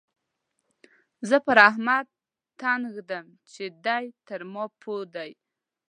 زه 1.29 1.37
پر 1.45 1.57
احمد 1.69 2.05
تن 2.59 2.81
اېږدم 2.87 3.25
چې 3.51 3.63
دی 3.85 4.05
تر 4.27 4.41
ما 4.53 4.63
پوه 4.81 5.01
دی. 5.15 5.31